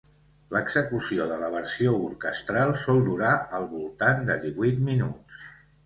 [0.53, 5.51] L'execució de la versió orquestral sol durar al voltant de divuit minuts.